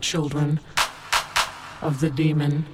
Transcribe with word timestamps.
children 0.00 0.58
of 1.82 2.00
the 2.00 2.10
demon. 2.10 2.64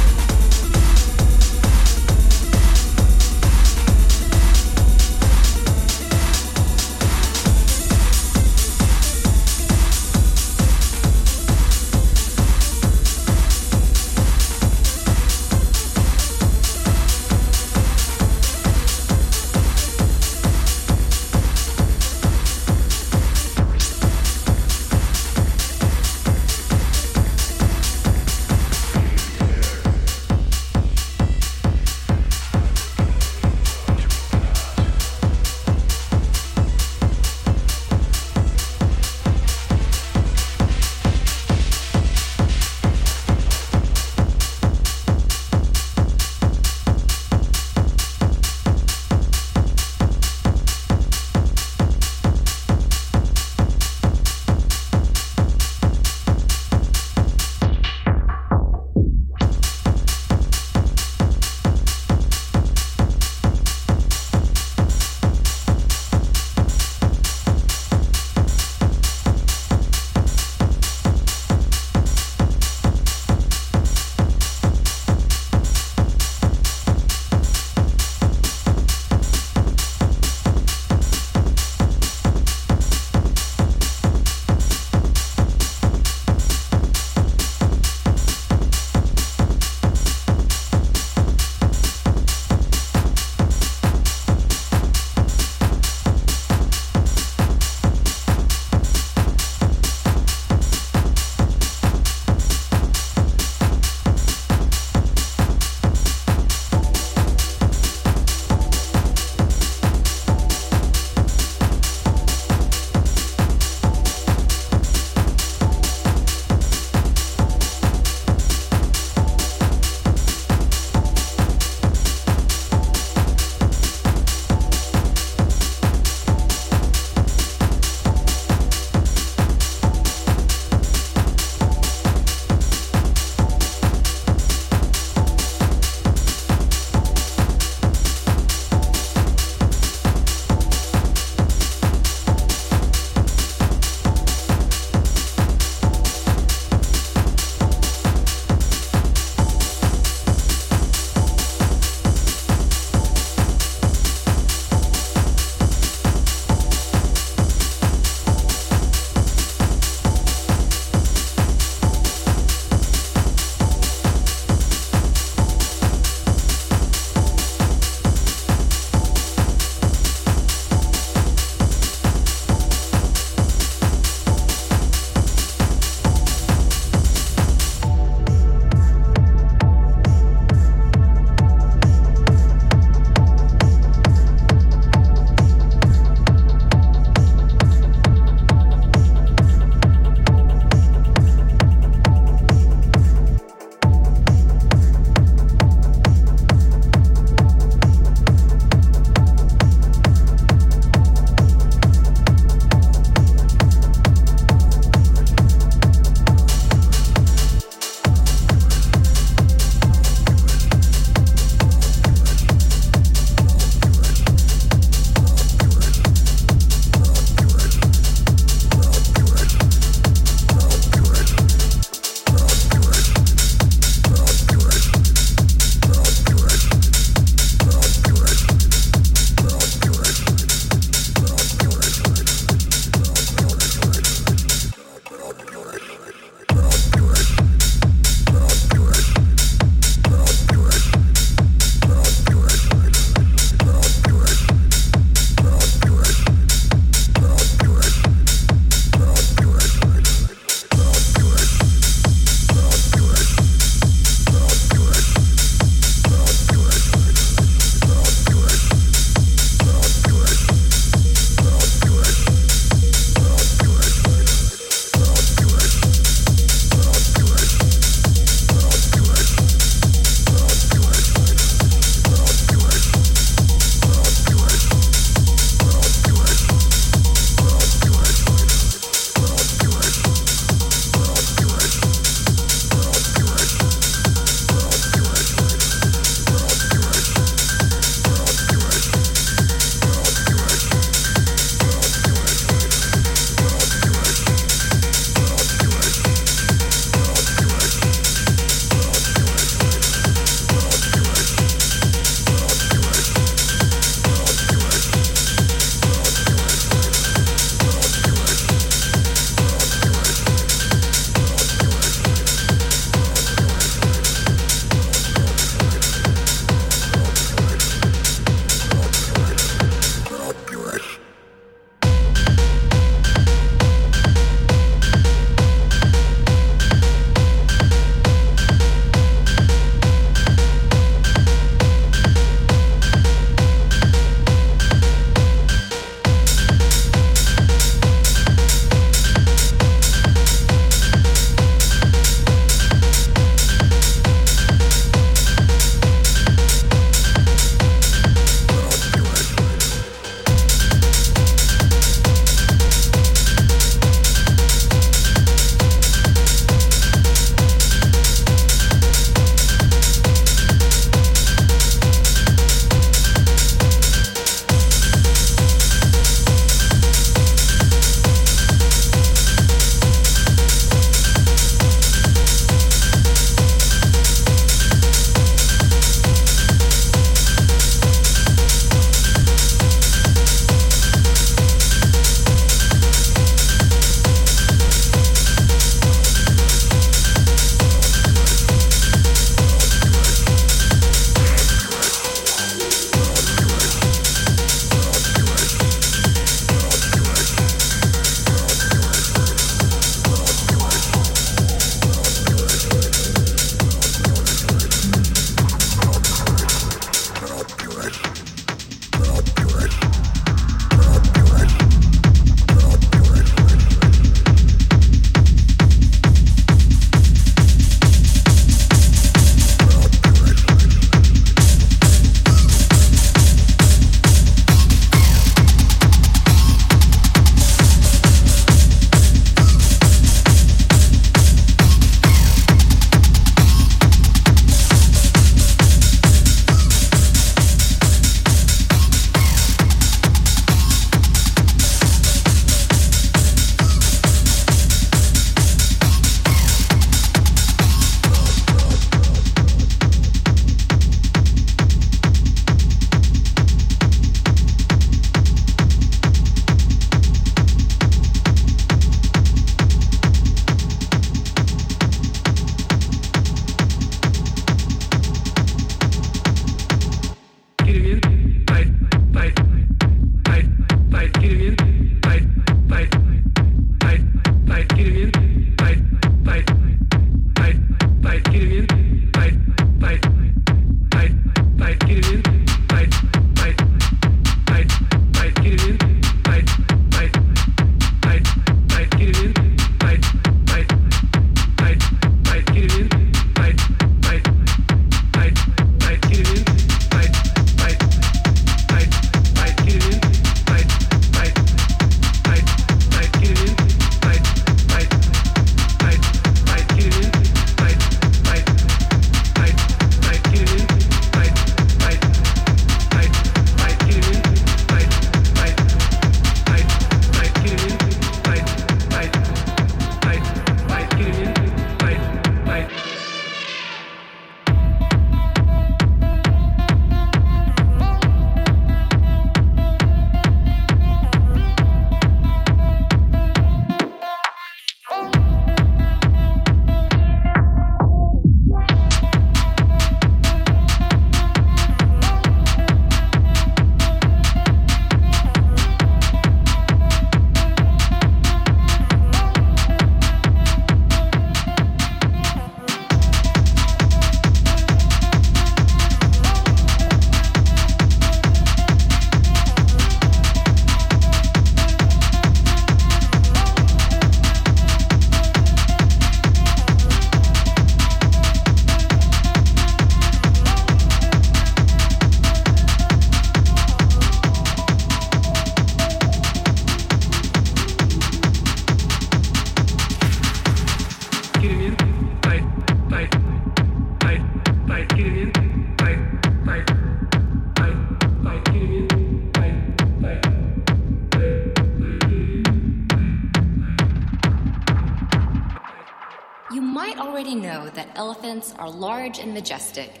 Large 599.06 599.20
and 599.20 599.32
majestic, 599.34 600.00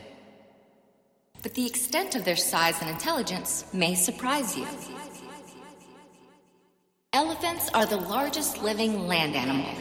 but 1.40 1.54
the 1.54 1.64
extent 1.64 2.16
of 2.16 2.24
their 2.24 2.34
size 2.34 2.80
and 2.80 2.90
intelligence 2.90 3.64
may 3.72 3.94
surprise 3.94 4.58
you. 4.58 4.66
Elephants 7.12 7.70
are 7.72 7.86
the 7.86 7.96
largest 7.96 8.64
living 8.64 9.06
land 9.06 9.36
animal 9.36 9.75